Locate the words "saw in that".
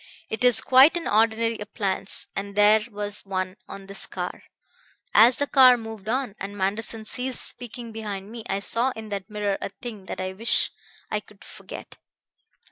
8.61-9.29